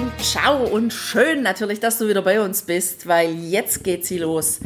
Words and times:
und 0.00 0.24
ciao 0.24 0.64
und 0.64 0.92
schön 0.92 1.42
natürlich, 1.42 1.78
dass 1.78 1.98
du 1.98 2.08
wieder 2.08 2.22
bei 2.22 2.40
uns 2.40 2.62
bist, 2.62 3.06
weil 3.06 3.34
jetzt 3.34 3.84
geht 3.84 4.06
sie 4.06 4.18
los. 4.18 4.60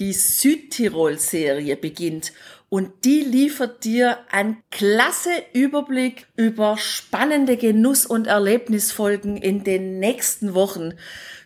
Die 0.00 0.12
Südtirol-Serie 0.12 1.76
beginnt 1.76 2.32
und 2.68 3.04
die 3.04 3.20
liefert 3.20 3.84
dir 3.84 4.18
einen 4.30 4.56
klasse 4.70 5.30
Überblick 5.52 6.26
über 6.34 6.76
spannende 6.76 7.56
Genuss- 7.56 8.06
und 8.06 8.26
Erlebnisfolgen 8.26 9.36
in 9.36 9.62
den 9.62 10.00
nächsten 10.00 10.54
Wochen. 10.54 10.94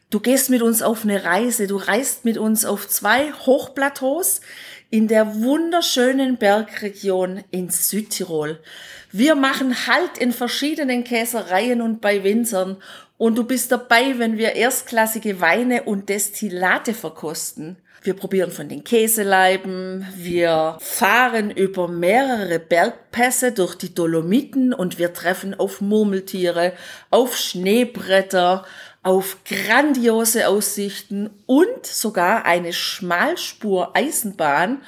Du 0.08 0.20
gehst 0.20 0.48
mit 0.48 0.62
uns 0.62 0.80
auf 0.80 1.04
eine 1.04 1.24
Reise, 1.24 1.66
du 1.66 1.76
reist 1.76 2.24
mit 2.24 2.38
uns 2.38 2.64
auf 2.64 2.88
zwei 2.88 3.32
Hochplateaus 3.32 4.40
in 4.88 5.08
der 5.08 5.42
wunderschönen 5.42 6.36
Bergregion 6.38 7.42
in 7.50 7.68
Südtirol. 7.68 8.60
Wir 9.10 9.34
machen 9.34 9.86
Halt 9.86 10.18
in 10.18 10.32
verschiedenen 10.32 11.04
Käsereien 11.04 11.82
und 11.82 12.00
bei 12.00 12.22
Winzern 12.22 12.76
und 13.24 13.36
du 13.36 13.44
bist 13.44 13.72
dabei, 13.72 14.18
wenn 14.18 14.36
wir 14.36 14.54
erstklassige 14.54 15.40
Weine 15.40 15.84
und 15.84 16.10
Destillate 16.10 16.92
verkosten. 16.92 17.78
Wir 18.02 18.12
probieren 18.12 18.50
von 18.50 18.68
den 18.68 18.84
Käseleiben, 18.84 20.06
wir 20.14 20.76
fahren 20.78 21.50
über 21.50 21.88
mehrere 21.88 22.58
Bergpässe 22.58 23.52
durch 23.52 23.76
die 23.76 23.94
Dolomiten 23.94 24.74
und 24.74 24.98
wir 24.98 25.14
treffen 25.14 25.58
auf 25.58 25.80
Murmeltiere, 25.80 26.74
auf 27.08 27.38
Schneebretter, 27.38 28.66
auf 29.02 29.38
grandiose 29.46 30.46
Aussichten 30.46 31.30
und 31.46 31.86
sogar 31.86 32.44
eine 32.44 32.74
Schmalspur-Eisenbahn 32.74 34.82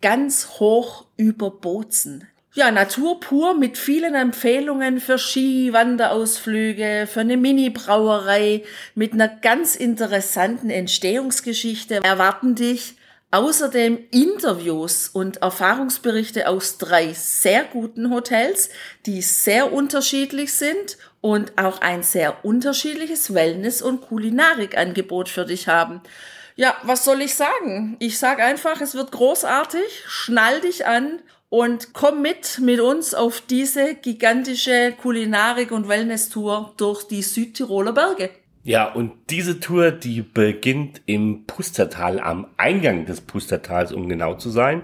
ganz 0.00 0.48
hoch 0.58 1.04
über 1.18 1.50
Bozen. 1.50 2.26
Ja, 2.54 2.70
Natur 2.70 3.18
pur 3.18 3.54
mit 3.54 3.78
vielen 3.78 4.14
Empfehlungen 4.14 5.00
für 5.00 5.16
Ski, 5.16 5.72
Wanderausflüge, 5.72 7.08
für 7.10 7.20
eine 7.20 7.38
Mini-Brauerei 7.38 8.62
mit 8.94 9.14
einer 9.14 9.28
ganz 9.28 9.74
interessanten 9.74 10.68
Entstehungsgeschichte 10.68 12.04
erwarten 12.04 12.54
dich. 12.54 12.96
Außerdem 13.30 14.00
Interviews 14.10 15.08
und 15.08 15.38
Erfahrungsberichte 15.38 16.46
aus 16.46 16.76
drei 16.76 17.14
sehr 17.14 17.64
guten 17.64 18.10
Hotels, 18.10 18.68
die 19.06 19.22
sehr 19.22 19.72
unterschiedlich 19.72 20.52
sind 20.52 20.98
und 21.22 21.56
auch 21.56 21.80
ein 21.80 22.02
sehr 22.02 22.44
unterschiedliches 22.44 23.32
Wellness- 23.32 23.80
und 23.80 24.02
Kulinarikangebot 24.02 25.30
für 25.30 25.46
dich 25.46 25.68
haben. 25.68 26.02
Ja, 26.56 26.76
was 26.82 27.06
soll 27.06 27.22
ich 27.22 27.34
sagen? 27.34 27.96
Ich 27.98 28.18
sag 28.18 28.40
einfach, 28.40 28.82
es 28.82 28.94
wird 28.94 29.10
großartig. 29.10 30.04
Schnall 30.06 30.60
dich 30.60 30.86
an 30.86 31.22
und 31.52 31.92
komm 31.92 32.22
mit 32.22 32.60
mit 32.62 32.80
uns 32.80 33.12
auf 33.12 33.42
diese 33.42 33.94
gigantische 33.94 34.94
Kulinarik- 34.98 35.70
und 35.70 35.86
Wellness-Tour 35.86 36.72
durch 36.78 37.06
die 37.06 37.20
Südtiroler 37.20 37.92
Berge. 37.92 38.30
Ja, 38.64 38.90
und 38.90 39.12
diese 39.28 39.60
Tour, 39.60 39.90
die 39.90 40.22
beginnt 40.22 41.02
im 41.04 41.44
Pustertal, 41.44 42.20
am 42.20 42.46
Eingang 42.56 43.04
des 43.04 43.20
Pustertals, 43.20 43.92
um 43.92 44.08
genau 44.08 44.32
zu 44.32 44.48
sein. 44.48 44.80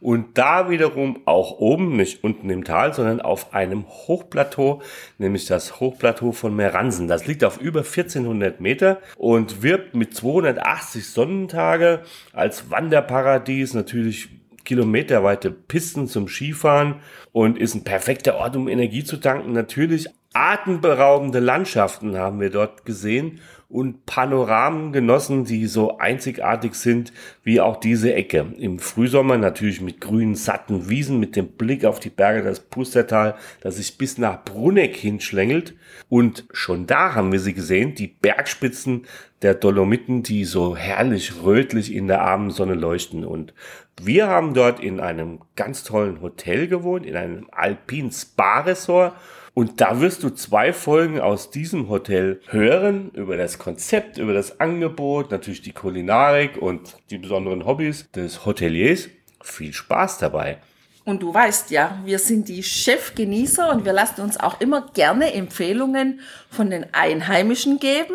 Und 0.00 0.38
da 0.38 0.70
wiederum 0.70 1.20
auch 1.24 1.60
oben, 1.60 1.96
nicht 1.96 2.24
unten 2.24 2.50
im 2.50 2.64
Tal, 2.64 2.94
sondern 2.94 3.20
auf 3.20 3.54
einem 3.54 3.86
Hochplateau, 3.86 4.82
nämlich 5.18 5.46
das 5.46 5.78
Hochplateau 5.78 6.32
von 6.32 6.56
Meransen. 6.56 7.06
Das 7.06 7.28
liegt 7.28 7.44
auf 7.44 7.60
über 7.60 7.80
1400 7.80 8.60
Meter 8.60 9.00
und 9.18 9.62
wirbt 9.62 9.94
mit 9.94 10.16
280 10.16 11.06
Sonnentage 11.06 12.02
als 12.32 12.72
Wanderparadies, 12.72 13.74
natürlich 13.74 14.30
kilometerweite 14.68 15.50
Pisten 15.50 16.08
zum 16.08 16.28
Skifahren 16.28 16.96
und 17.32 17.58
ist 17.58 17.74
ein 17.74 17.84
perfekter 17.84 18.36
Ort, 18.36 18.54
um 18.54 18.68
Energie 18.68 19.02
zu 19.02 19.16
tanken. 19.16 19.52
Natürlich 19.52 20.08
atemberaubende 20.34 21.40
Landschaften 21.40 22.18
haben 22.18 22.38
wir 22.38 22.50
dort 22.50 22.84
gesehen 22.84 23.40
und 23.70 24.06
Panoramen 24.06 24.92
genossen, 24.92 25.44
die 25.44 25.66
so 25.66 25.98
einzigartig 25.98 26.74
sind 26.74 27.12
wie 27.42 27.60
auch 27.60 27.76
diese 27.76 28.14
Ecke. 28.14 28.54
Im 28.56 28.78
Frühsommer 28.78 29.36
natürlich 29.36 29.82
mit 29.82 30.00
grünen, 30.00 30.34
satten 30.36 30.88
Wiesen, 30.88 31.20
mit 31.20 31.36
dem 31.36 31.48
Blick 31.48 31.84
auf 31.84 32.00
die 32.00 32.08
Berge, 32.08 32.42
das 32.42 32.60
Pustertal, 32.60 33.36
das 33.60 33.76
sich 33.76 33.98
bis 33.98 34.16
nach 34.16 34.42
Bruneck 34.42 34.96
hinschlängelt. 34.96 35.74
Und 36.08 36.46
schon 36.50 36.86
da 36.86 37.14
haben 37.14 37.30
wir 37.30 37.40
sie 37.40 37.52
gesehen, 37.52 37.94
die 37.94 38.06
Bergspitzen 38.06 39.06
der 39.42 39.54
Dolomiten, 39.54 40.22
die 40.22 40.46
so 40.46 40.74
herrlich 40.74 41.42
rötlich 41.44 41.94
in 41.94 42.08
der 42.08 42.22
Abendsonne 42.22 42.74
leuchten. 42.74 43.22
Und 43.22 43.52
wir 44.00 44.28
haben 44.28 44.54
dort 44.54 44.80
in 44.80 44.98
einem 44.98 45.40
ganz 45.56 45.84
tollen 45.84 46.22
Hotel 46.22 46.68
gewohnt, 46.68 47.04
in 47.04 47.16
einem 47.16 47.48
Alpin 47.52 48.10
Spa 48.10 48.60
Resort 48.60 49.12
und 49.54 49.80
da 49.80 50.00
wirst 50.00 50.22
du 50.22 50.30
zwei 50.30 50.72
Folgen 50.72 51.20
aus 51.20 51.50
diesem 51.50 51.88
Hotel 51.88 52.40
hören 52.48 53.10
über 53.14 53.36
das 53.36 53.58
Konzept, 53.58 54.18
über 54.18 54.32
das 54.32 54.60
Angebot, 54.60 55.30
natürlich 55.30 55.62
die 55.62 55.72
Kulinarik 55.72 56.56
und 56.60 56.96
die 57.10 57.18
besonderen 57.18 57.66
Hobbys 57.66 58.10
des 58.12 58.44
Hoteliers. 58.44 59.08
Viel 59.42 59.72
Spaß 59.72 60.18
dabei. 60.18 60.58
Und 61.04 61.22
du 61.22 61.32
weißt 61.32 61.70
ja, 61.70 61.98
wir 62.04 62.18
sind 62.18 62.48
die 62.48 62.62
Chefgenießer 62.62 63.70
und 63.70 63.86
wir 63.86 63.94
lassen 63.94 64.20
uns 64.20 64.38
auch 64.38 64.60
immer 64.60 64.90
gerne 64.92 65.32
Empfehlungen 65.32 66.20
von 66.50 66.68
den 66.68 66.92
Einheimischen 66.92 67.78
geben, 67.78 68.14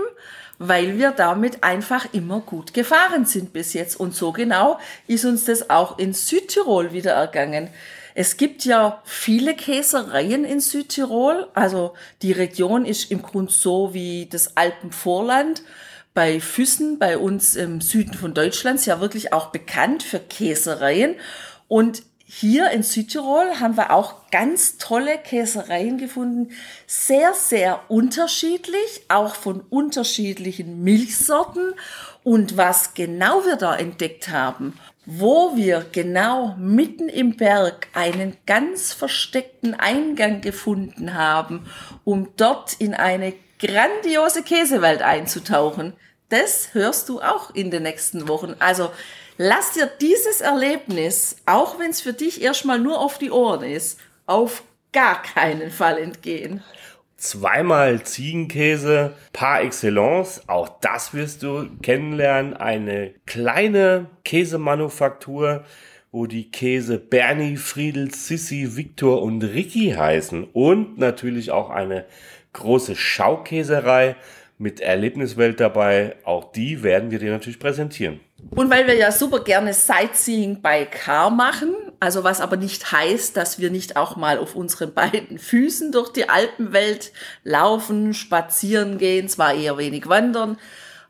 weil 0.59 0.99
wir 0.99 1.09
damit 1.09 1.63
einfach 1.63 2.13
immer 2.13 2.41
gut 2.41 2.75
gefahren 2.75 3.25
sind 3.25 3.51
bis 3.51 3.73
jetzt. 3.73 3.99
Und 3.99 4.13
so 4.13 4.31
genau 4.31 4.77
ist 5.07 5.25
uns 5.25 5.45
das 5.45 5.71
auch 5.71 5.97
in 5.97 6.13
Südtirol 6.13 6.93
wieder 6.93 7.13
ergangen. 7.13 7.69
Es 8.15 8.37
gibt 8.37 8.63
ja 8.65 9.01
viele 9.05 9.55
Käsereien 9.55 10.45
in 10.45 10.59
Südtirol. 10.59 11.47
Also 11.53 11.93
die 12.21 12.31
Region 12.31 12.85
ist 12.85 13.09
im 13.11 13.21
Grunde 13.21 13.51
so 13.51 13.93
wie 13.93 14.27
das 14.29 14.55
Alpenvorland 14.55 15.63
bei 16.13 16.39
Füssen, 16.39 16.99
bei 16.99 17.17
uns 17.17 17.55
im 17.55 17.81
Süden 17.81 18.13
von 18.13 18.35
Deutschlands, 18.35 18.85
ja 18.85 19.01
wirklich 19.01 19.33
auch 19.33 19.47
bekannt 19.47 20.03
für 20.03 20.19
Käsereien. 20.19 21.15
Und 21.67 22.03
hier 22.23 22.69
in 22.69 22.83
Südtirol 22.83 23.59
haben 23.59 23.77
wir 23.77 23.91
auch 23.91 24.29
ganz 24.29 24.77
tolle 24.77 25.17
Käsereien 25.17 25.97
gefunden. 25.97 26.51
Sehr, 26.85 27.33
sehr 27.33 27.81
unterschiedlich, 27.89 29.05
auch 29.07 29.35
von 29.35 29.61
unterschiedlichen 29.61 30.83
Milchsorten. 30.83 31.73
Und 32.23 32.57
was 32.57 32.93
genau 32.93 33.45
wir 33.45 33.55
da 33.55 33.75
entdeckt 33.75 34.29
haben 34.29 34.79
wo 35.05 35.55
wir 35.55 35.85
genau 35.91 36.55
mitten 36.57 37.09
im 37.09 37.35
Berg 37.35 37.87
einen 37.93 38.37
ganz 38.45 38.93
versteckten 38.93 39.73
Eingang 39.73 40.41
gefunden 40.41 41.13
haben, 41.13 41.65
um 42.03 42.29
dort 42.37 42.73
in 42.79 42.93
eine 42.93 43.33
grandiose 43.59 44.43
Käsewelt 44.43 45.01
einzutauchen. 45.01 45.93
Das 46.29 46.73
hörst 46.73 47.09
du 47.09 47.21
auch 47.21 47.53
in 47.53 47.69
den 47.69 47.83
nächsten 47.83 48.27
Wochen. 48.27 48.55
Also 48.59 48.91
lass 49.37 49.73
dir 49.73 49.87
dieses 49.99 50.41
Erlebnis, 50.41 51.37
auch 51.45 51.79
wenn 51.79 51.91
es 51.91 52.01
für 52.01 52.13
dich 52.13 52.41
erstmal 52.41 52.79
nur 52.79 52.99
auf 52.99 53.17
die 53.17 53.31
Ohren 53.31 53.63
ist, 53.63 53.99
auf 54.25 54.63
gar 54.93 55.21
keinen 55.21 55.71
Fall 55.71 55.97
entgehen 55.97 56.63
zweimal 57.23 58.03
Ziegenkäse 58.03 59.13
par 59.31 59.61
excellence. 59.61 60.41
Auch 60.47 60.69
das 60.81 61.13
wirst 61.13 61.43
du 61.43 61.69
kennenlernen. 61.81 62.53
Eine 62.53 63.11
kleine 63.25 64.07
Käsemanufaktur, 64.25 65.63
wo 66.11 66.27
die 66.27 66.51
Käse 66.51 66.99
Bernie, 66.99 67.57
Friedel, 67.57 68.13
Sissi, 68.13 68.75
Victor 68.75 69.21
und 69.21 69.41
Ricky 69.41 69.91
heißen. 69.91 70.43
Und 70.51 70.99
natürlich 70.99 71.51
auch 71.51 71.69
eine 71.69 72.05
große 72.51 72.95
Schaukäserei 72.95 74.15
mit 74.57 74.81
Erlebniswelt 74.81 75.59
dabei. 75.59 76.17
Auch 76.25 76.51
die 76.51 76.83
werden 76.83 77.09
wir 77.09 77.19
dir 77.19 77.31
natürlich 77.31 77.59
präsentieren. 77.59 78.19
Und 78.51 78.69
weil 78.69 78.85
wir 78.85 78.95
ja 78.95 79.11
super 79.11 79.39
gerne 79.39 79.73
Sightseeing 79.73 80.61
by 80.61 80.85
Car 80.91 81.29
machen, 81.29 81.73
also 82.03 82.25
was 82.25 82.41
aber 82.41 82.57
nicht 82.57 82.91
heißt, 82.91 83.37
dass 83.37 83.59
wir 83.59 83.71
nicht 83.71 83.95
auch 83.95 84.17
mal 84.17 84.37
auf 84.37 84.55
unseren 84.55 84.93
beiden 84.93 85.39
Füßen 85.39 85.93
durch 85.93 86.11
die 86.11 86.27
Alpenwelt 86.27 87.13
laufen, 87.45 88.13
spazieren 88.13 88.97
gehen, 88.97 89.29
zwar 89.29 89.53
eher 89.53 89.77
wenig 89.77 90.09
wandern, 90.09 90.57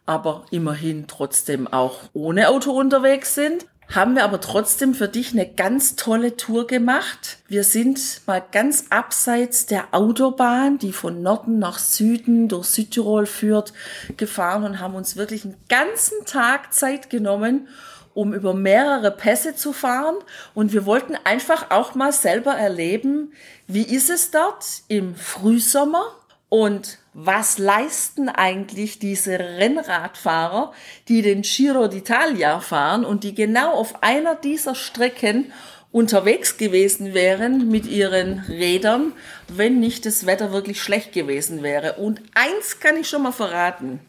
aber 0.06 0.46
immerhin 0.52 1.08
trotzdem 1.08 1.68
auch 1.68 2.02
ohne 2.14 2.48
Auto 2.50 2.72
unterwegs 2.72 3.34
sind. 3.34 3.66
haben 3.90 4.16
wir 4.16 4.24
aber 4.24 4.40
trotzdem 4.40 4.94
für 4.94 5.08
dich 5.08 5.34
eine 5.34 5.48
ganz 5.48 5.96
tolle 5.96 6.38
Tour 6.38 6.68
gemacht. 6.68 7.40
Wir 7.48 7.64
sind 7.64 8.22
mal 8.28 8.44
ganz 8.52 8.86
abseits 8.92 9.66
der 9.66 9.94
Autobahn, 9.94 10.78
die 10.78 10.94
von 10.94 11.24
Norden 11.24 11.58
nach 11.58 11.80
Süden 11.80 12.48
durch 12.48 12.68
Südtirol 12.68 13.26
führt, 13.26 13.74
gefahren 14.16 14.64
und 14.64 14.80
haben 14.80 14.94
uns 14.94 15.16
wirklich 15.16 15.44
einen 15.44 15.58
ganzen 15.70 16.24
Tag 16.26 16.72
Zeit 16.72 17.10
genommen, 17.10 17.68
um 18.14 18.34
über 18.34 18.54
mehrere 18.54 19.12
Pässe 19.12 19.56
zu 19.56 19.74
fahren. 19.74 20.16
Und 20.54 20.74
wir 20.74 20.86
wollten 20.86 21.16
einfach 21.24 21.72
auch 21.72 21.96
mal 21.96 22.12
selber 22.12 22.54
erleben, 22.54 23.34
wie 23.68 23.84
ist 23.84 24.10
es 24.10 24.32
dort 24.32 24.66
im 24.88 25.16
Frühsommer 25.16 26.06
und 26.50 27.00
was 27.14 27.58
leisten 27.58 28.30
eigentlich 28.30 29.00
diese 29.00 29.40
Rennradfahrer, 29.40 30.74
die 31.08 31.22
den 31.22 31.42
Giro 31.42 31.86
d'Italia 31.86 32.60
fahren 32.60 33.06
und 33.06 33.24
die 33.24 33.34
genau 33.34 33.72
auf 33.72 34.04
einer 34.04 34.36
dieser 34.36 34.76
Strecken 34.76 35.52
unterwegs 35.92 36.58
gewesen 36.58 37.14
wären 37.14 37.70
mit 37.70 37.86
ihren 37.86 38.40
Rädern, 38.40 39.14
wenn 39.48 39.80
nicht 39.80 40.06
das 40.06 40.26
Wetter 40.26 40.52
wirklich 40.52 40.82
schlecht 40.82 41.14
gewesen 41.14 41.62
wäre. 41.62 41.94
Und 41.94 42.22
eins 42.34 42.80
kann 42.80 42.98
ich 42.98 43.08
schon 43.08 43.24
mal 43.24 43.32
verraten. 43.32 44.00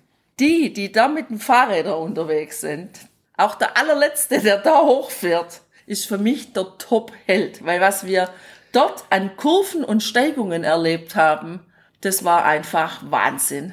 Die, 0.41 0.73
die 0.73 0.91
da 0.91 1.09
mit 1.09 1.31
dem 1.31 1.39
Fahrräder 1.39 1.99
unterwegs 1.99 2.61
sind, 2.61 2.91
auch 3.37 3.57
der 3.57 3.77
allerletzte, 3.77 4.41
der 4.41 4.59
da 4.59 4.83
hochfährt, 4.83 5.63
ist 5.87 6.07
für 6.07 6.19
mich 6.19 6.53
der 6.53 6.79
Top-Held, 6.79 7.65
weil 7.65 7.81
was 7.81 8.07
wir 8.07 8.31
dort 8.73 9.05
an 9.11 9.37
Kurven 9.37 9.85
und 9.85 10.03
Steigungen 10.03 10.65
erlebt 10.65 11.17
haben, 11.17 11.61
das 12.01 12.25
war 12.25 12.45
einfach 12.45 13.03
Wahnsinn. 13.11 13.73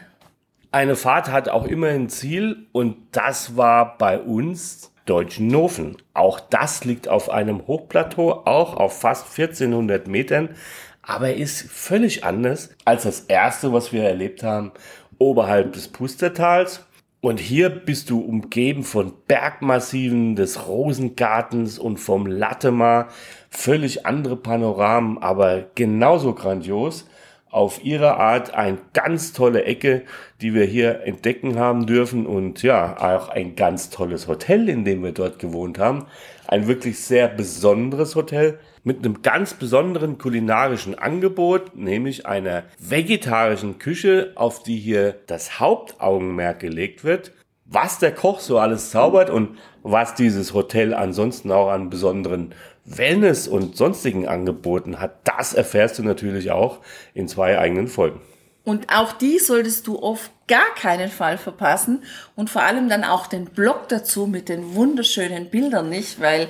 Eine 0.72 0.96
Fahrt 0.96 1.30
hat 1.30 1.50
auch 1.50 1.66
immer 1.66 1.88
ein 1.88 2.10
Ziel 2.10 2.68
und 2.72 2.96
das 3.12 3.58
war 3.58 3.98
bei 3.98 4.20
uns 4.20 4.92
Deutschenhofen. 5.06 5.98
Auch 6.14 6.40
das 6.40 6.86
liegt 6.86 7.08
auf 7.10 7.30
einem 7.30 7.68
Hochplateau, 7.68 8.44
auch 8.46 8.78
auf 8.78 9.02
fast 9.02 9.38
1400 9.38 10.08
Metern, 10.08 10.56
aber 11.02 11.34
ist 11.34 11.70
völlig 11.70 12.24
anders 12.24 12.70
als 12.86 13.04
das 13.04 13.22
erste, 13.22 13.74
was 13.74 13.92
wir 13.92 14.04
erlebt 14.04 14.44
haben, 14.44 14.72
oberhalb 15.18 15.74
des 15.74 15.88
Pustertals. 15.90 16.86
Und 17.24 17.40
hier 17.40 17.70
bist 17.70 18.10
du 18.10 18.20
umgeben 18.20 18.84
von 18.84 19.14
Bergmassiven 19.28 20.36
des 20.36 20.68
Rosengartens 20.68 21.78
und 21.78 21.98
vom 21.98 22.26
Lattemar. 22.26 23.10
Völlig 23.52 24.08
andere 24.08 24.36
Panoramen, 24.36 25.20
aber 25.20 25.70
genauso 25.76 26.34
grandios 26.34 27.08
auf 27.52 27.84
ihre 27.84 28.18
Art 28.18 28.54
eine 28.54 28.78
ganz 28.94 29.34
tolle 29.34 29.66
Ecke, 29.66 30.04
die 30.42 30.54
wir 30.54 30.64
hier 30.64 31.02
entdecken 31.04 31.60
haben 31.60 31.86
dürfen 31.86 32.26
und 32.26 32.64
ja, 32.64 32.98
auch 32.98 33.30
ein 33.30 33.56
ganz 33.56 33.90
tolles 33.90 34.28
Hotel, 34.28 34.70
in 34.70 34.86
dem 34.86 35.04
wir 35.04 35.12
dort 35.12 35.38
gewohnt 35.38 35.78
haben. 35.78 36.06
Ein 36.48 36.68
wirklich 36.68 37.00
sehr 37.00 37.28
besonderes 37.28 38.16
Hotel 38.16 38.60
mit 38.84 39.00
einem 39.00 39.22
ganz 39.22 39.54
besonderen 39.54 40.18
kulinarischen 40.18 40.98
Angebot, 40.98 41.76
nämlich 41.76 42.26
einer 42.26 42.64
vegetarischen 42.80 43.78
Küche, 43.78 44.32
auf 44.36 44.64
die 44.64 44.78
hier 44.78 45.16
das 45.28 45.60
Hauptaugenmerk 45.60 46.60
gelegt 46.60 47.04
wird. 47.04 47.34
Was 47.66 48.00
der 48.00 48.14
Koch 48.14 48.40
so 48.40 48.60
alles 48.60 48.92
zaubert 48.92 49.30
und 49.30 49.58
was 49.84 50.14
dieses 50.16 50.54
Hotel 50.54 50.94
ansonsten 50.94 51.52
auch 51.52 51.70
an 51.70 51.90
besonderen 51.90 52.54
Wellness 52.86 53.48
und 53.48 53.78
sonstigen 53.78 54.28
Angeboten 54.28 55.00
hat, 55.00 55.20
das 55.24 55.54
erfährst 55.54 56.00
du 56.00 56.04
natürlich 56.04 56.52
auch 56.52 56.80
in 57.14 57.28
zwei 57.28 57.60
eigenen 57.60 57.88
Folgen. 57.88 58.22
Und 58.64 58.94
auch 58.94 59.14
die 59.14 59.40
solltest 59.40 59.88
du 59.88 60.00
auf 60.00 60.30
gar 60.48 60.76
keinen 60.76 61.10
Fall 61.10 61.38
verpassen 61.38 62.04
und 62.36 62.50
vor 62.50 62.62
allem 62.62 62.90
dann 62.90 63.04
auch 63.04 63.28
den 63.28 63.46
Blog 63.46 63.88
dazu 63.90 64.28
mit 64.28 64.50
den 64.50 64.76
wunderschönen 64.76 65.50
Bildern 65.50 65.90
nicht, 65.90 66.20
weil 66.20 66.50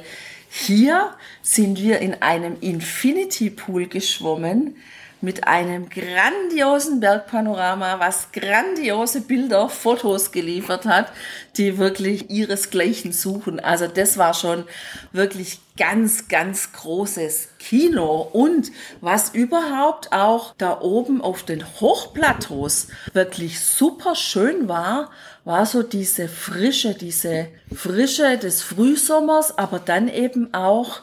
hier 0.49 1.11
sind 1.41 1.81
wir 1.81 1.99
in 1.99 2.21
einem 2.21 2.57
Infinity 2.59 3.49
Pool 3.49 3.87
geschwommen 3.87 4.75
mit 5.21 5.47
einem 5.47 5.89
grandiosen 5.89 6.99
Bergpanorama, 6.99 7.99
was 7.99 8.31
grandiose 8.31 9.21
Bilder, 9.21 9.69
Fotos 9.69 10.31
geliefert 10.31 10.85
hat, 10.85 11.11
die 11.57 11.77
wirklich 11.77 12.29
ihresgleichen 12.29 13.13
suchen. 13.13 13.59
Also 13.59 13.87
das 13.87 14.17
war 14.17 14.33
schon 14.33 14.65
wirklich 15.11 15.59
ganz, 15.77 16.27
ganz 16.27 16.73
großes 16.73 17.49
Kino. 17.59 18.21
Und 18.33 18.71
was 18.99 19.29
überhaupt 19.29 20.11
auch 20.11 20.53
da 20.57 20.81
oben 20.81 21.21
auf 21.21 21.43
den 21.43 21.65
Hochplateaus 21.79 22.87
wirklich 23.13 23.59
super 23.59 24.15
schön 24.15 24.67
war, 24.67 25.11
war 25.43 25.65
so 25.65 25.83
diese 25.83 26.27
Frische, 26.27 26.93
diese 26.93 27.47
Frische 27.73 28.37
des 28.37 28.61
Frühsommers, 28.61 29.57
aber 29.57 29.79
dann 29.79 30.07
eben 30.07 30.53
auch 30.53 31.01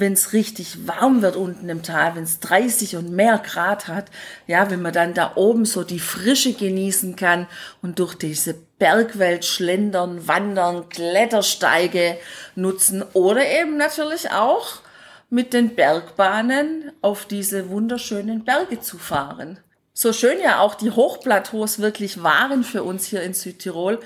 wenn 0.00 0.12
es 0.12 0.32
richtig 0.32 0.86
warm 0.86 1.22
wird 1.22 1.36
unten 1.36 1.68
im 1.68 1.82
Tal, 1.82 2.14
wenn 2.14 2.24
es 2.24 2.40
30 2.40 2.96
und 2.96 3.10
mehr 3.10 3.38
Grad 3.38 3.88
hat, 3.88 4.06
ja, 4.46 4.70
wenn 4.70 4.82
man 4.82 4.92
dann 4.92 5.14
da 5.14 5.32
oben 5.36 5.64
so 5.64 5.84
die 5.84 5.98
Frische 5.98 6.52
genießen 6.52 7.16
kann 7.16 7.46
und 7.82 7.98
durch 7.98 8.14
diese 8.14 8.54
Bergwelt 8.78 9.44
schlendern, 9.44 10.28
wandern, 10.28 10.88
Klettersteige 10.88 12.18
nutzen 12.54 13.02
oder 13.12 13.46
eben 13.46 13.76
natürlich 13.76 14.30
auch 14.30 14.80
mit 15.30 15.52
den 15.52 15.74
Bergbahnen 15.74 16.92
auf 17.02 17.24
diese 17.24 17.68
wunderschönen 17.68 18.44
Berge 18.44 18.80
zu 18.80 18.98
fahren. 18.98 19.58
So 19.92 20.12
schön 20.12 20.40
ja 20.40 20.60
auch 20.60 20.74
die 20.74 20.90
Hochplateaus 20.90 21.78
wirklich 21.78 22.22
waren 22.22 22.64
für 22.64 22.82
uns 22.82 23.06
hier 23.06 23.22
in 23.22 23.32
Südtirol 23.32 23.98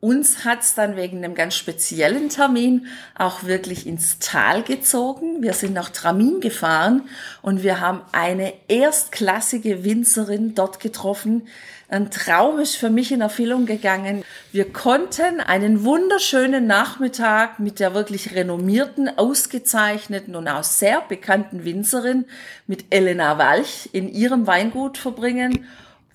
uns 0.00 0.44
hat's 0.44 0.74
dann 0.74 0.96
wegen 0.96 1.18
einem 1.18 1.34
ganz 1.34 1.54
speziellen 1.54 2.28
Termin 2.28 2.86
auch 3.16 3.44
wirklich 3.44 3.86
ins 3.86 4.18
Tal 4.18 4.62
gezogen. 4.62 5.42
Wir 5.42 5.54
sind 5.54 5.72
nach 5.72 5.88
Tramin 5.88 6.40
gefahren 6.40 7.08
und 7.42 7.62
wir 7.62 7.80
haben 7.80 8.02
eine 8.12 8.52
erstklassige 8.68 9.84
Winzerin 9.84 10.54
dort 10.54 10.80
getroffen. 10.80 11.48
Ein 11.88 12.10
Traum 12.10 12.58
ist 12.58 12.76
für 12.76 12.90
mich 12.90 13.12
in 13.12 13.20
Erfüllung 13.20 13.64
gegangen. 13.64 14.24
Wir 14.52 14.70
konnten 14.70 15.40
einen 15.40 15.84
wunderschönen 15.84 16.66
Nachmittag 16.66 17.58
mit 17.58 17.80
der 17.80 17.94
wirklich 17.94 18.34
renommierten, 18.34 19.08
ausgezeichneten 19.16 20.34
und 20.34 20.48
auch 20.48 20.64
sehr 20.64 21.00
bekannten 21.00 21.64
Winzerin 21.64 22.26
mit 22.66 22.86
Elena 22.90 23.38
Walch 23.38 23.88
in 23.92 24.08
ihrem 24.08 24.46
Weingut 24.46 24.98
verbringen 24.98 25.66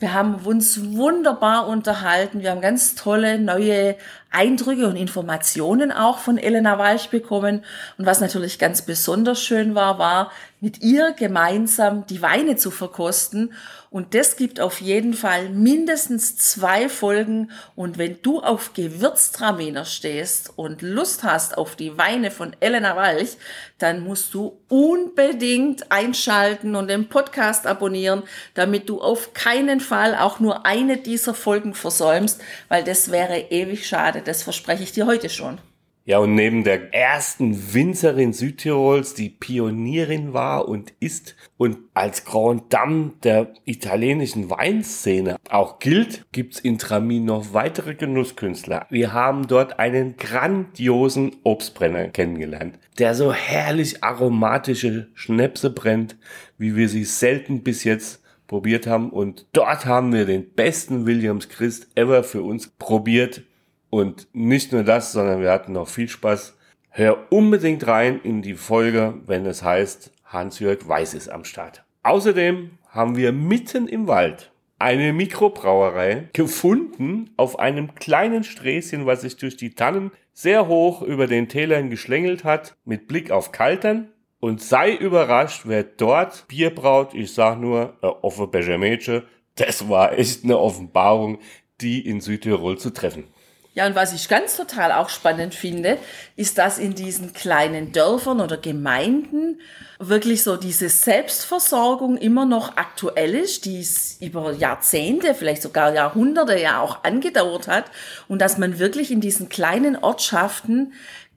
wir 0.02 0.14
haben 0.14 0.36
uns 0.46 0.94
wunderbar 0.96 1.68
unterhalten. 1.68 2.42
Wir 2.42 2.50
haben 2.52 2.62
ganz 2.62 2.96
tolle 2.96 3.38
neue 3.38 3.96
Eindrücke 4.32 4.88
und 4.88 4.96
Informationen 4.96 5.92
auch 5.92 6.18
von 6.18 6.38
Elena 6.38 6.80
Walch 6.80 7.10
bekommen. 7.10 7.64
Und 7.98 8.06
was 8.06 8.22
natürlich 8.22 8.60
ganz 8.60 8.82
besonders 8.82 9.42
schön 9.42 9.76
war, 9.76 10.00
war 10.00 10.32
mit 10.60 10.82
ihr 10.82 11.12
gemeinsam 11.14 12.06
die 12.08 12.22
Weine 12.22 12.56
zu 12.56 12.72
verkosten 12.72 13.52
und 13.94 14.16
das 14.16 14.38
gibt 14.38 14.62
auf 14.62 14.80
jeden 14.80 15.14
Fall 15.14 15.50
mindestens 15.50 16.38
zwei 16.38 16.88
Folgen. 16.88 17.52
Und 17.76 17.98
wenn 17.98 18.22
du 18.22 18.40
auf 18.40 18.74
Gewürztraminer 18.74 19.84
stehst 19.84 20.54
und 20.56 20.82
Lust 20.82 21.26
hast 21.26 21.58
auf 21.58 21.76
die 21.76 21.98
Weine 21.98 22.32
von 22.32 22.56
Elena 22.62 22.96
Walch, 22.96 23.36
dann 23.80 24.02
musst 24.02 24.34
du 24.34 24.62
unbedingt 24.70 25.92
einschalten 25.92 26.78
und 26.78 26.88
den 26.88 27.10
Podcast 27.10 27.68
abonnieren, 27.68 28.24
damit 28.54 28.88
du 28.88 29.02
auf 29.02 29.34
keinen 29.34 29.82
Fall 29.82 30.16
auch 30.16 30.40
nur 30.40 30.66
eine 30.66 30.96
dieser 30.96 31.34
Folgen 31.34 31.74
versäumst, 31.74 32.40
weil 32.70 32.86
das 32.86 33.12
wäre 33.12 33.40
ewig 33.50 33.86
schade. 33.86 34.21
Das 34.26 34.44
verspreche 34.44 34.84
ich 34.84 34.92
dir 34.92 35.06
heute 35.06 35.30
schon. 35.30 35.60
Ja, 36.04 36.18
und 36.18 36.34
neben 36.34 36.64
der 36.64 36.96
ersten 36.96 37.74
Winzerin 37.74 38.34
Südtirols, 38.34 39.14
die 39.14 39.30
Pionierin 39.30 40.34
war 40.34 40.68
und 40.68 40.94
ist 41.00 41.36
und 41.58 41.78
als 41.94 42.26
Grand 42.26 42.74
Dame 42.74 43.14
der 43.22 43.54
italienischen 43.66 44.50
Weinszene 44.50 45.38
auch 45.50 45.78
gilt, 45.78 46.26
gibt's 46.32 46.60
in 46.60 46.80
Tramin 46.80 47.26
noch 47.26 47.54
weitere 47.54 47.94
Genusskünstler. 47.94 48.88
Wir 48.90 49.14
haben 49.14 49.46
dort 49.48 49.78
einen 49.78 50.18
grandiosen 50.18 51.36
Obstbrenner 51.44 52.08
kennengelernt, 52.08 52.80
der 52.98 53.14
so 53.14 53.32
herrlich 53.32 54.04
aromatische 54.04 55.10
Schnäpse 55.14 55.70
brennt, 55.70 56.18
wie 56.58 56.76
wir 56.76 56.90
sie 56.90 57.04
selten 57.04 57.62
bis 57.62 57.84
jetzt 57.84 58.24
probiert 58.48 58.88
haben. 58.88 59.12
Und 59.12 59.46
dort 59.54 59.86
haben 59.86 60.12
wir 60.12 60.26
den 60.26 60.50
besten 60.50 61.06
Williams 61.06 61.48
Christ 61.48 61.90
ever 61.94 62.24
für 62.24 62.42
uns 62.42 62.70
probiert 62.70 63.44
und 63.92 64.28
nicht 64.34 64.72
nur 64.72 64.84
das, 64.84 65.12
sondern 65.12 65.42
wir 65.42 65.52
hatten 65.52 65.74
noch 65.74 65.88
viel 65.88 66.10
Spaß. 66.10 66.58
Hör 66.90 67.28
unbedingt 67.30 67.86
rein 67.86 68.20
in 68.24 68.42
die 68.42 68.56
Folge, 68.56 69.14
wenn 69.28 69.46
es 69.46 69.62
heißt, 69.62 70.12
Hans-Jörg 70.26 70.88
Weiß 70.88 71.14
ist 71.14 71.30
am 71.30 71.44
Start. 71.44 71.84
Außerdem 72.02 72.72
haben 72.90 73.16
wir 73.16 73.32
mitten 73.32 73.88
im 73.88 74.08
Wald 74.08 74.52
eine 74.80 75.14
Mikrobrauerei 75.14 76.30
gefunden 76.34 77.30
auf 77.38 77.60
einem 77.60 77.94
kleinen 77.94 78.44
Sträßchen, 78.44 79.06
was 79.06 79.22
sich 79.22 79.38
durch 79.38 79.56
die 79.56 79.76
Tannen 79.76 80.12
sehr 80.34 80.68
hoch 80.68 81.02
über 81.02 81.28
den 81.28 81.50
Tälern 81.50 81.90
geschlängelt 81.90 82.44
hat, 82.44 82.76
mit 82.86 83.08
Blick 83.08 83.30
auf 83.30 83.52
Kaltern. 83.52 84.08
Und 84.40 84.60
sei 84.60 84.96
überrascht, 84.96 85.64
wer 85.66 85.84
dort 85.84 86.48
Bier 86.48 86.74
braut. 86.74 87.14
Ich 87.14 87.34
sag 87.34 87.60
nur, 87.60 87.94
äh, 88.02 88.08
Offe 88.08 88.48
Bechermädchen. 88.48 89.22
Das 89.56 89.88
war 89.88 90.18
echt 90.18 90.44
eine 90.44 90.58
Offenbarung, 90.58 91.38
die 91.80 92.08
in 92.08 92.22
Südtirol 92.22 92.80
zu 92.80 92.90
treffen. 92.92 93.26
Ja, 93.74 93.88
und 93.88 93.96
was 93.96 94.12
ich 94.12 94.28
ganz 94.28 94.58
total 94.58 94.92
auch 94.92 95.08
spannend 95.08 95.56
finde, 95.56 95.98
ist, 96.36 96.58
dass 96.58 96.78
in 96.78 96.94
diesen 96.94 97.32
kleinen 97.32 97.94
Dörfern 97.94 98.42
oder 98.42 98.58
Gemeinden 98.58 99.62
wirklich 99.98 100.44
so 100.44 100.58
diese 100.58 100.90
Selbstversorgung 100.90 102.18
immer 102.18 102.46
noch 102.46 102.76
aktuell 102.76 103.34
ist, 103.34 103.64
die 103.64 103.80
es 103.80 104.18
über 104.20 104.52
Jahrzehnte, 104.52 105.34
vielleicht 105.34 105.62
sogar 105.62 105.94
Jahrhunderte 105.94 106.60
ja 106.60 106.82
auch 106.82 107.06
angedauert 107.06 107.70
hat 107.70 107.86
und 108.28 108.42
dass 108.42 108.58
man 108.58 108.78
wirklich 108.78 109.10
in 109.10 109.22
diesen 109.22 109.48
kleinen 109.48 109.96
Ortschaften 109.96 110.94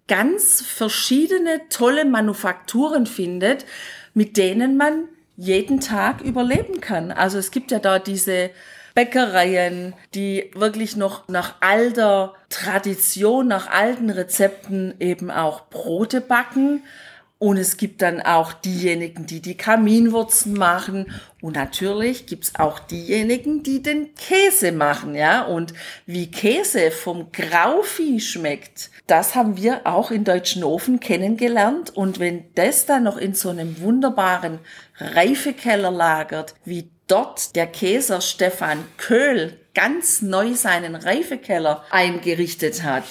ganz 0.09 0.61
verschiedene 0.61 1.61
tolle 1.69 2.05
Manufakturen 2.05 3.07
findet, 3.07 3.65
mit 4.13 4.37
denen 4.37 4.77
man 4.77 5.05
jeden 5.37 5.81
Tag 5.81 6.21
überleben 6.21 6.81
kann. 6.81 7.13
Also 7.13 7.39
es 7.39 7.53
gibt 7.53 7.71
ja 7.71 7.79
da 7.79 7.99
diese 7.99 8.51
Bäckereien, 8.95 9.95
die 10.15 10.51
wirklich 10.55 10.97
noch 10.97 11.27
nach 11.29 11.57
alter 11.61 12.35
Tradition, 12.49 13.49
nach 13.49 13.69
alten 13.69 14.09
Rezepten 14.09 14.95
eben 15.01 15.31
auch 15.33 15.69
Brote 15.69 16.21
backen. 16.21 16.85
Und 17.39 17.57
es 17.57 17.77
gibt 17.77 18.01
dann 18.01 18.23
auch 18.23 18.53
diejenigen, 18.53 19.27
die 19.27 19.41
die 19.41 19.57
Kaminwurzen 19.57 20.55
machen. 20.55 21.13
Und 21.43 21.57
natürlich 21.57 22.27
gibt's 22.27 22.53
auch 22.55 22.79
diejenigen, 22.79 23.63
die 23.63 23.83
den 23.83 24.15
Käse 24.15 24.73
machen, 24.73 25.15
ja. 25.15 25.43
Und 25.43 25.75
wie 26.07 26.31
Käse 26.31 26.91
vom 26.91 27.33
Grauvieh 27.33 28.21
schmeckt, 28.21 28.91
das 29.07 29.35
haben 29.35 29.57
wir 29.57 29.87
auch 29.87 30.11
in 30.11 30.25
Deutschen 30.25 30.65
Ofen 30.65 31.01
kennengelernt. 31.01 31.91
Und 31.95 32.19
wenn 32.19 32.45
das 32.55 32.87
dann 32.87 33.03
noch 33.03 33.19
in 33.19 33.35
so 33.35 33.51
einem 33.51 33.81
wunderbaren 33.81 34.61
Reifekeller 34.99 35.91
lagert, 35.91 36.55
wie 36.65 36.89
dort 37.09 37.57
der 37.57 37.67
Käser 37.67 38.21
Stefan 38.21 38.85
Köhl 38.97 39.59
ganz 39.75 40.23
neu 40.23 40.55
seinen 40.55 40.95
Reifekeller 40.95 41.85
eingerichtet 41.91 42.85
hat, 42.85 43.05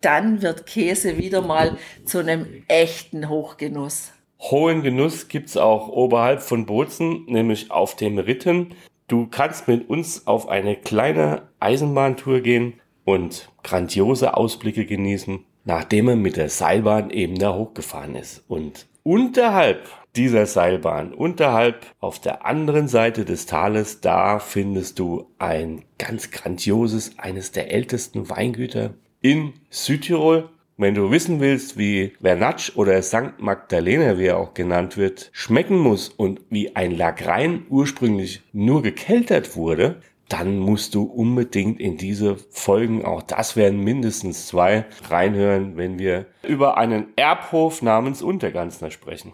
dann 0.00 0.42
wird 0.42 0.66
Käse 0.66 1.18
wieder 1.18 1.42
mal 1.42 1.76
zu 2.04 2.18
einem 2.18 2.64
echten 2.68 3.28
Hochgenuss. 3.28 4.12
Hohen 4.40 4.82
Genuss 4.82 5.28
gibt's 5.28 5.56
auch 5.56 5.88
oberhalb 5.88 6.42
von 6.42 6.66
Bozen, 6.66 7.24
nämlich 7.26 7.70
auf 7.70 7.96
dem 7.96 8.18
Ritten. 8.18 8.74
Du 9.08 9.26
kannst 9.26 9.66
mit 9.66 9.88
uns 9.88 10.26
auf 10.26 10.48
eine 10.48 10.76
kleine 10.76 11.48
Eisenbahntour 11.58 12.40
gehen 12.40 12.74
und 13.04 13.50
grandiose 13.64 14.36
Ausblicke 14.36 14.86
genießen, 14.86 15.44
nachdem 15.64 16.08
er 16.08 16.16
mit 16.16 16.36
der 16.36 16.50
Seilbahn 16.50 17.10
eben 17.10 17.36
da 17.36 17.54
hochgefahren 17.54 18.14
ist. 18.14 18.44
Und 18.48 18.86
unterhalb 19.02 19.88
dieser 20.18 20.46
Seilbahn. 20.46 21.14
Unterhalb 21.14 21.86
auf 22.00 22.18
der 22.18 22.44
anderen 22.44 22.88
Seite 22.88 23.24
des 23.24 23.46
Tales, 23.46 24.00
da 24.00 24.40
findest 24.40 24.98
du 24.98 25.26
ein 25.38 25.84
ganz 25.96 26.30
grandioses, 26.30 27.18
eines 27.18 27.52
der 27.52 27.72
ältesten 27.72 28.28
Weingüter 28.28 28.94
in 29.20 29.54
Südtirol. 29.70 30.50
Wenn 30.76 30.94
du 30.94 31.10
wissen 31.10 31.40
willst, 31.40 31.76
wie 31.76 32.12
Vernatsch 32.20 32.76
oder 32.76 33.02
St. 33.02 33.38
Magdalena, 33.38 34.18
wie 34.18 34.26
er 34.26 34.38
auch 34.38 34.54
genannt 34.54 34.96
wird, 34.96 35.30
schmecken 35.32 35.78
muss 35.78 36.08
und 36.08 36.40
wie 36.50 36.76
ein 36.76 36.96
Lagrein 36.96 37.66
ursprünglich 37.68 38.42
nur 38.52 38.82
gekeltert 38.82 39.56
wurde, 39.56 40.00
dann 40.28 40.58
musst 40.58 40.94
du 40.94 41.02
unbedingt 41.02 41.80
in 41.80 41.96
diese 41.96 42.36
Folgen, 42.50 43.04
auch 43.04 43.22
das 43.22 43.56
werden 43.56 43.82
mindestens 43.82 44.46
zwei, 44.46 44.84
reinhören, 45.08 45.76
wenn 45.76 45.98
wir 45.98 46.26
über 46.46 46.76
einen 46.76 47.08
Erbhof 47.16 47.82
namens 47.82 48.22
Unterganzner 48.22 48.90
sprechen. 48.90 49.32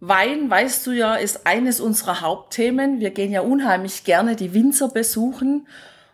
Wein, 0.00 0.50
weißt 0.50 0.84
du 0.88 0.90
ja, 0.90 1.14
ist 1.14 1.46
eines 1.46 1.80
unserer 1.80 2.22
Hauptthemen. 2.22 2.98
Wir 2.98 3.10
gehen 3.10 3.30
ja 3.30 3.40
unheimlich 3.40 4.02
gerne 4.02 4.34
die 4.34 4.52
Winzer 4.52 4.88
besuchen. 4.88 5.68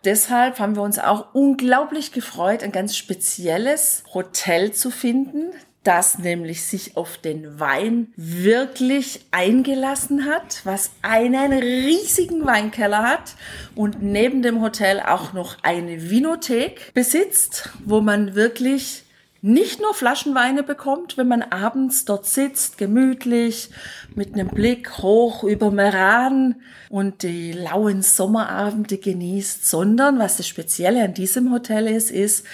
Deshalb 0.05 0.59
haben 0.59 0.75
wir 0.75 0.81
uns 0.81 0.97
auch 0.97 1.33
unglaublich 1.33 2.11
gefreut, 2.13 2.63
ein 2.63 2.71
ganz 2.71 2.95
spezielles 2.95 4.03
Hotel 4.13 4.71
zu 4.71 4.91
finden, 4.91 5.51
das 5.83 6.19
nämlich 6.19 6.65
sich 6.65 6.97
auf 6.97 7.17
den 7.17 7.59
Wein 7.59 8.13
wirklich 8.15 9.25
eingelassen 9.31 10.25
hat, 10.25 10.61
was 10.63 10.91
einen 11.01 11.53
riesigen 11.53 12.45
Weinkeller 12.45 13.03
hat 13.03 13.35
und 13.75 14.01
neben 14.01 14.41
dem 14.41 14.61
Hotel 14.61 14.99
auch 14.99 15.33
noch 15.33 15.57
eine 15.63 16.09
Vinothek 16.09 16.93
besitzt, 16.93 17.69
wo 17.85 18.01
man 18.01 18.35
wirklich 18.35 19.03
nicht 19.41 19.81
nur 19.81 19.93
Flaschenweine 19.93 20.63
bekommt, 20.63 21.17
wenn 21.17 21.27
man 21.27 21.41
abends 21.43 22.05
dort 22.05 22.25
sitzt, 22.25 22.77
gemütlich, 22.77 23.69
mit 24.15 24.33
einem 24.33 24.47
Blick 24.47 24.97
hoch 24.99 25.43
über 25.43 25.71
Meran 25.71 26.55
und 26.89 27.23
die 27.23 27.53
lauen 27.53 28.01
Sommerabende 28.01 28.97
genießt, 28.97 29.65
sondern 29.65 30.19
was 30.19 30.37
das 30.37 30.47
Spezielle 30.47 31.03
an 31.03 31.13
diesem 31.13 31.51
Hotel 31.51 31.87
ist, 31.87 32.11
ist, 32.11 32.45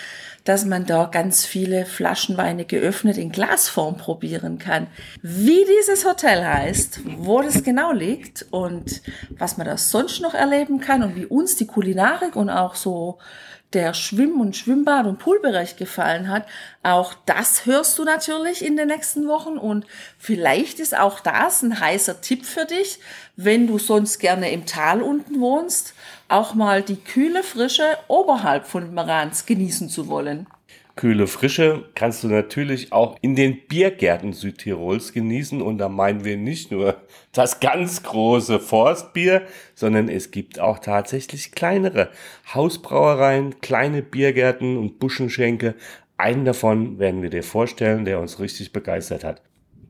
dass 0.46 0.64
man 0.64 0.86
da 0.86 1.06
ganz 1.06 1.46
viele 1.46 1.86
Flaschenweine 1.86 2.66
geöffnet 2.66 3.18
in 3.18 3.32
Glasform 3.32 3.98
probieren 3.98 4.60
kann. 4.60 4.88
Wie 5.22 5.66
dieses 5.66 6.06
Hotel 6.06 6.46
heißt, 6.46 7.02
wo 7.18 7.42
das 7.42 7.64
genau 7.64 7.92
liegt 7.92 8.46
und 8.52 9.02
was 9.32 9.58
man 9.58 9.68
da 9.68 9.78
sonst 9.78 10.22
noch 10.22 10.36
erleben 10.36 10.80
kann 10.80 11.04
und 11.04 11.16
wie 11.16 11.26
uns 11.26 11.56
die 11.56 11.68
Kulinarik 11.68 12.36
und 12.36 12.50
auch 12.50 12.76
so 12.76 13.18
der 13.74 13.94
Schwimm- 13.94 14.40
und 14.40 14.56
Schwimmbad- 14.56 15.08
und 15.08 15.20
Poolbereich 15.20 15.76
gefallen 15.76 16.30
hat, 16.30 16.46
auch 16.82 17.14
das 17.26 17.66
hörst 17.66 17.98
du 17.98 18.06
natürlich 18.06 18.64
in 18.64 18.78
den 18.78 18.88
nächsten 18.88 19.28
Wochen 19.28 19.58
und 19.58 19.86
vielleicht 20.18 20.80
ist 20.80 20.98
auch 20.98 21.20
das 21.20 21.62
ein 21.62 21.80
heißer 21.80 22.22
Tipp 22.22 22.46
für 22.46 22.66
dich, 22.66 23.00
wenn 23.36 23.68
du 23.68 23.78
sonst 23.78 24.20
gerne 24.20 24.52
im 24.52 24.66
Tal 24.66 25.02
unten 25.02 25.42
wohnst, 25.42 25.94
auch 26.28 26.54
mal 26.56 26.82
die 26.82 26.98
kühle 26.98 27.44
Frische 27.44 27.98
oberhalb 28.08 28.66
von 28.66 28.94
Marans 28.94 29.46
genießen 29.46 29.90
zu 29.90 30.08
wollen. 30.08 30.48
Kühle 30.96 31.28
Frische 31.28 31.90
kannst 31.94 32.24
du 32.24 32.30
natürlich 32.30 32.94
auch 32.94 33.18
in 33.22 33.36
den 33.36 33.68
Biergärten 33.68 34.32
Südtirols 34.32 35.12
genießen. 35.12 35.62
Und 35.62 35.78
da 35.78 35.90
meinen 35.90 36.24
wir 36.24 36.38
nicht 36.38 36.72
nur 36.72 36.96
das 37.34 37.60
ganz 37.60 38.02
große 38.04 38.62
Forstbier, 38.62 39.42
sondern 39.74 40.08
es 40.08 40.32
gibt 40.32 40.60
auch 40.60 40.80
tatsächlich 40.80 41.52
kleinere 41.52 42.12
Hausbrauereien, 42.54 43.60
kleine 43.60 44.04
Biergärten 44.04 44.78
und 44.78 45.00
Buschenschenke. 45.00 45.76
Einen 46.16 46.46
davon 46.46 46.98
werden 46.98 47.22
wir 47.22 47.30
dir 47.30 47.44
vorstellen, 47.44 48.06
der 48.06 48.22
uns 48.22 48.40
richtig 48.40 48.72
begeistert 48.72 49.26
hat. 49.26 49.42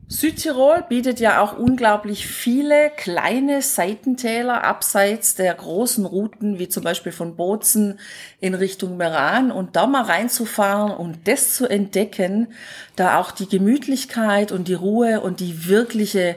Südtirol 0.08 0.84
bietet 0.88 1.18
ja 1.18 1.40
auch 1.40 1.58
unglaublich 1.58 2.28
viele 2.28 2.90
kleine 2.96 3.60
Seitentäler 3.60 4.62
abseits 4.62 5.34
der 5.34 5.52
großen 5.52 6.06
Routen, 6.06 6.60
wie 6.60 6.68
zum 6.68 6.84
Beispiel 6.84 7.10
von 7.10 7.34
Bozen 7.34 7.98
in 8.38 8.54
Richtung 8.54 8.96
Meran. 8.96 9.50
Und 9.50 9.74
da 9.74 9.88
mal 9.88 10.04
reinzufahren 10.04 10.92
und 10.92 11.26
das 11.26 11.54
zu 11.54 11.66
entdecken, 11.66 12.46
da 12.94 13.18
auch 13.18 13.32
die 13.32 13.48
Gemütlichkeit 13.48 14.52
und 14.52 14.68
die 14.68 14.74
Ruhe 14.74 15.20
und 15.22 15.40
die 15.40 15.66
wirkliche 15.66 16.36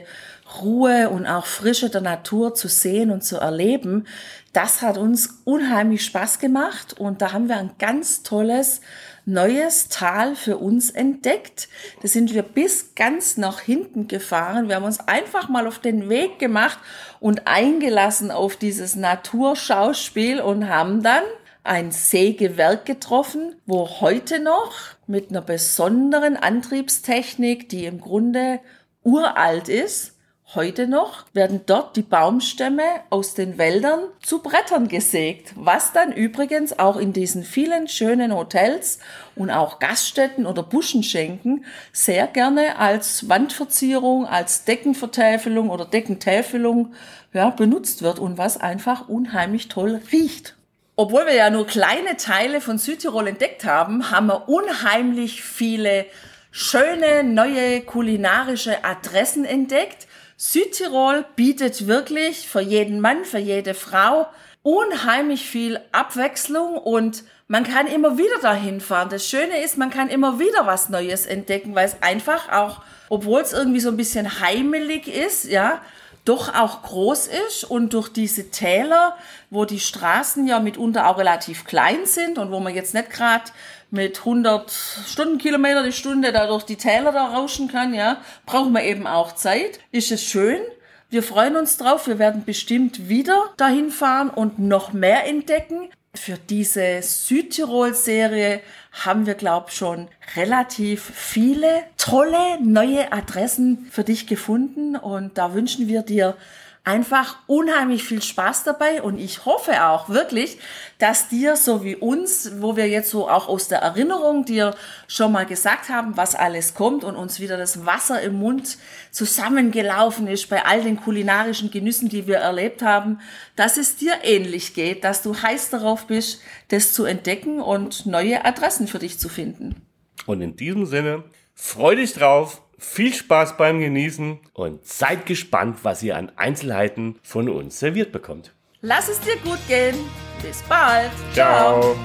Ruhe 0.60 1.10
und 1.10 1.26
auch 1.26 1.46
Frische 1.46 1.90
der 1.90 2.00
Natur 2.00 2.54
zu 2.54 2.68
sehen 2.68 3.10
und 3.10 3.22
zu 3.22 3.36
erleben, 3.36 4.06
das 4.52 4.82
hat 4.82 4.98
uns 4.98 5.42
unheimlich 5.44 6.04
Spaß 6.04 6.38
gemacht 6.38 6.98
und 6.98 7.22
da 7.22 7.32
haben 7.32 7.48
wir 7.48 7.56
ein 7.56 7.70
ganz 7.78 8.22
tolles 8.22 8.80
neues 9.24 9.88
Tal 9.88 10.34
für 10.34 10.58
uns 10.58 10.90
entdeckt. 10.90 11.68
Da 12.02 12.08
sind 12.08 12.34
wir 12.34 12.42
bis 12.42 12.94
ganz 12.94 13.36
nach 13.36 13.60
hinten 13.60 14.08
gefahren. 14.08 14.68
Wir 14.68 14.76
haben 14.76 14.84
uns 14.84 15.00
einfach 15.00 15.48
mal 15.48 15.66
auf 15.66 15.78
den 15.78 16.08
Weg 16.08 16.38
gemacht 16.38 16.78
und 17.20 17.46
eingelassen 17.46 18.30
auf 18.30 18.56
dieses 18.56 18.96
Naturschauspiel 18.96 20.40
und 20.40 20.68
haben 20.68 21.02
dann 21.02 21.22
ein 21.62 21.92
Sägewerk 21.92 22.86
getroffen, 22.86 23.54
wo 23.66 24.00
heute 24.00 24.40
noch 24.40 24.72
mit 25.06 25.30
einer 25.30 25.42
besonderen 25.42 26.36
Antriebstechnik, 26.36 27.68
die 27.68 27.84
im 27.84 28.00
Grunde 28.00 28.60
uralt 29.02 29.68
ist, 29.68 30.16
Heute 30.56 30.88
noch 30.88 31.26
werden 31.32 31.60
dort 31.64 31.94
die 31.94 32.02
Baumstämme 32.02 32.82
aus 33.08 33.34
den 33.34 33.56
Wäldern 33.56 34.00
zu 34.20 34.42
Brettern 34.42 34.88
gesägt, 34.88 35.52
was 35.54 35.92
dann 35.92 36.10
übrigens 36.10 36.76
auch 36.76 36.96
in 36.96 37.12
diesen 37.12 37.44
vielen 37.44 37.86
schönen 37.86 38.34
Hotels 38.34 38.98
und 39.36 39.50
auch 39.52 39.78
Gaststätten 39.78 40.46
oder 40.46 40.64
Buschenschenken 40.64 41.64
sehr 41.92 42.26
gerne 42.26 42.78
als 42.78 43.28
Wandverzierung, 43.28 44.26
als 44.26 44.64
Deckenvertäfelung 44.64 45.70
oder 45.70 45.84
Deckentäfelung 45.84 46.94
ja, 47.32 47.50
benutzt 47.50 48.02
wird 48.02 48.18
und 48.18 48.36
was 48.36 48.60
einfach 48.60 49.08
unheimlich 49.08 49.68
toll 49.68 50.00
riecht. 50.10 50.56
Obwohl 50.96 51.26
wir 51.26 51.34
ja 51.34 51.50
nur 51.50 51.68
kleine 51.68 52.16
Teile 52.16 52.60
von 52.60 52.76
Südtirol 52.76 53.28
entdeckt 53.28 53.64
haben, 53.64 54.10
haben 54.10 54.26
wir 54.26 54.48
unheimlich 54.48 55.44
viele 55.44 56.06
schöne 56.50 57.22
neue 57.22 57.82
kulinarische 57.82 58.84
Adressen 58.84 59.44
entdeckt, 59.44 60.08
Südtirol 60.42 61.26
bietet 61.36 61.86
wirklich 61.86 62.48
für 62.48 62.62
jeden 62.62 63.02
Mann, 63.02 63.26
für 63.26 63.36
jede 63.36 63.74
Frau 63.74 64.26
unheimlich 64.62 65.44
viel 65.44 65.78
Abwechslung 65.92 66.78
und 66.78 67.24
man 67.46 67.62
kann 67.62 67.86
immer 67.86 68.16
wieder 68.16 68.38
dahin 68.40 68.80
fahren. 68.80 69.10
Das 69.10 69.28
Schöne 69.28 69.62
ist, 69.62 69.76
man 69.76 69.90
kann 69.90 70.08
immer 70.08 70.38
wieder 70.38 70.64
was 70.66 70.88
Neues 70.88 71.26
entdecken, 71.26 71.74
weil 71.74 71.84
es 71.88 72.00
einfach 72.00 72.50
auch, 72.50 72.80
obwohl 73.10 73.42
es 73.42 73.52
irgendwie 73.52 73.80
so 73.80 73.90
ein 73.90 73.98
bisschen 73.98 74.40
heimelig 74.40 75.08
ist, 75.08 75.44
ja, 75.44 75.82
doch 76.24 76.54
auch 76.54 76.82
groß 76.82 77.28
ist 77.46 77.64
und 77.64 77.92
durch 77.92 78.08
diese 78.08 78.50
Täler, 78.50 79.16
wo 79.50 79.64
die 79.64 79.80
Straßen 79.80 80.46
ja 80.46 80.60
mitunter 80.60 81.08
auch 81.08 81.18
relativ 81.18 81.64
klein 81.64 82.04
sind 82.04 82.38
und 82.38 82.50
wo 82.50 82.60
man 82.60 82.74
jetzt 82.74 82.94
nicht 82.94 83.10
gerade 83.10 83.50
mit 83.90 84.18
100 84.18 84.70
Stundenkilometer 85.06 85.82
die 85.82 85.92
Stunde 85.92 86.32
da 86.32 86.46
durch 86.46 86.64
die 86.64 86.76
Täler 86.76 87.12
da 87.12 87.26
rauschen 87.26 87.68
kann, 87.68 87.94
ja, 87.94 88.18
brauchen 88.46 88.72
wir 88.72 88.84
eben 88.84 89.06
auch 89.06 89.34
Zeit. 89.34 89.80
Ist 89.90 90.12
es 90.12 90.22
schön. 90.22 90.60
Wir 91.08 91.24
freuen 91.24 91.56
uns 91.56 91.76
drauf. 91.76 92.06
Wir 92.06 92.20
werden 92.20 92.44
bestimmt 92.44 93.08
wieder 93.08 93.50
dahin 93.56 93.90
fahren 93.90 94.30
und 94.30 94.60
noch 94.60 94.92
mehr 94.92 95.26
entdecken. 95.26 95.88
Für 96.16 96.36
diese 96.36 97.02
Südtirol-Serie 97.02 98.62
haben 98.90 99.26
wir, 99.26 99.34
glaube 99.34 99.70
schon 99.70 100.08
relativ 100.34 101.02
viele 101.14 101.84
tolle 101.96 102.60
neue 102.60 103.12
Adressen 103.12 103.86
für 103.92 104.02
dich 104.02 104.26
gefunden. 104.26 104.96
Und 104.96 105.38
da 105.38 105.54
wünschen 105.54 105.86
wir 105.86 106.02
dir 106.02 106.36
einfach 106.82 107.36
unheimlich 107.46 108.04
viel 108.04 108.22
Spaß 108.22 108.64
dabei 108.64 109.02
und 109.02 109.18
ich 109.18 109.44
hoffe 109.44 109.86
auch 109.86 110.08
wirklich, 110.08 110.58
dass 110.98 111.28
dir 111.28 111.56
so 111.56 111.84
wie 111.84 111.94
uns, 111.94 112.52
wo 112.60 112.74
wir 112.74 112.88
jetzt 112.88 113.10
so 113.10 113.28
auch 113.28 113.48
aus 113.48 113.68
der 113.68 113.80
Erinnerung 113.80 114.46
dir 114.46 114.74
schon 115.06 115.32
mal 115.32 115.44
gesagt 115.44 115.90
haben, 115.90 116.16
was 116.16 116.34
alles 116.34 116.74
kommt 116.74 117.04
und 117.04 117.16
uns 117.16 117.38
wieder 117.38 117.58
das 117.58 117.84
Wasser 117.84 118.22
im 118.22 118.38
Mund 118.38 118.78
zusammengelaufen 119.10 120.26
ist 120.26 120.48
bei 120.48 120.64
all 120.64 120.82
den 120.82 120.96
kulinarischen 120.96 121.70
Genüssen, 121.70 122.08
die 122.08 122.26
wir 122.26 122.38
erlebt 122.38 122.80
haben, 122.80 123.20
dass 123.56 123.76
es 123.76 123.96
dir 123.96 124.14
ähnlich 124.22 124.72
geht, 124.72 125.04
dass 125.04 125.22
du 125.22 125.36
heiß 125.36 125.68
darauf 125.70 126.06
bist, 126.06 126.40
das 126.68 126.94
zu 126.94 127.04
entdecken 127.04 127.60
und 127.60 128.06
neue 128.06 128.44
Adressen 128.44 128.88
für 128.88 128.98
dich 128.98 129.18
zu 129.18 129.28
finden. 129.28 129.82
Und 130.26 130.40
in 130.40 130.56
diesem 130.56 130.86
Sinne, 130.86 131.24
freu 131.54 131.96
dich 131.96 132.14
drauf, 132.14 132.62
viel 132.78 133.12
Spaß 133.12 133.56
beim 133.56 133.80
Genießen 133.80 134.38
und 134.54 134.86
seid 134.86 135.26
gespannt, 135.26 135.78
was 135.82 136.02
ihr 136.02 136.16
an 136.16 136.32
Einzelheiten 136.36 137.18
von 137.22 137.48
uns 137.48 137.78
serviert 137.78 138.12
bekommt. 138.12 138.52
Lass 138.80 139.08
es 139.08 139.20
dir 139.20 139.36
gut 139.44 139.58
gehen. 139.68 139.96
Bis 140.42 140.62
bald. 140.62 141.10
Ciao. 141.34 141.82
Ciao. 141.82 141.96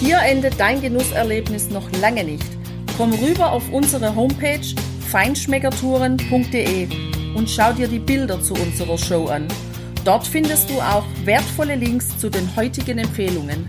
Hier 0.00 0.18
endet 0.18 0.58
dein 0.60 0.80
Genusserlebnis 0.80 1.68
noch 1.70 1.90
lange 2.00 2.22
nicht. 2.24 2.46
Komm 2.96 3.12
rüber 3.12 3.50
auf 3.52 3.70
unsere 3.72 4.14
Homepage 4.14 4.74
feinschmeckertouren.de 5.10 6.88
und 7.34 7.50
schau 7.50 7.72
dir 7.72 7.88
die 7.88 7.98
Bilder 7.98 8.40
zu 8.40 8.54
unserer 8.54 8.96
Show 8.96 9.26
an. 9.26 9.48
Dort 10.04 10.26
findest 10.26 10.70
du 10.70 10.80
auch 10.80 11.04
wertvolle 11.24 11.74
Links 11.74 12.16
zu 12.18 12.30
den 12.30 12.54
heutigen 12.56 12.98
Empfehlungen. 12.98 13.68